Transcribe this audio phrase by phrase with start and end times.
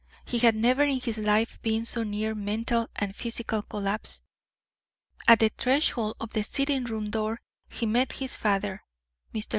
[0.25, 4.23] He had never in his life been so near mental and physical collapse.
[5.27, 7.39] At the threshold of the sitting room door
[7.69, 8.81] he met his father.
[9.31, 9.49] Mr.